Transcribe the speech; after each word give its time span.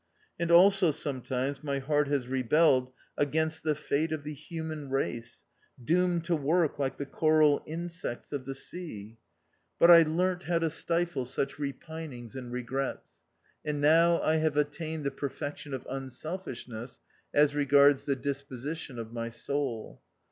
And 0.39 0.49
also 0.49 0.89
sometimes 0.89 1.63
my 1.63 1.77
heart 1.77 2.07
has 2.07 2.27
rebelled 2.27 2.91
against 3.19 3.61
the 3.61 3.75
fate 3.75 4.11
of 4.11 4.23
the 4.23 4.33
human 4.33 4.89
race, 4.89 5.45
doomed 5.83 6.23
to 6.23 6.35
work 6.35 6.79
like 6.79 6.97
the 6.97 7.05
coral 7.05 7.61
insects 7.67 8.31
of 8.31 8.45
the 8.45 8.55
sea. 8.55 9.19
But 9.77 9.91
I 9.91 10.01
learnt 10.01 10.39
THE 10.47 10.55
OUTCAST. 10.55 10.87
259 10.87 10.97
how 10.97 11.03
to 11.05 11.05
stifle 11.11 11.25
such 11.25 11.59
repinings 11.59 12.35
and 12.35 12.51
regrets; 12.51 13.17
and 13.63 13.79
now 13.79 14.19
I 14.23 14.37
have 14.37 14.57
attained 14.57 15.03
the 15.03 15.11
perfection 15.11 15.71
of 15.71 15.85
unselfishness 15.87 16.99
as 17.31 17.53
regards 17.53 18.05
the 18.07 18.15
disposition 18.15 18.97
of 18.97 19.13
my 19.13 19.29
soul. 19.29 20.01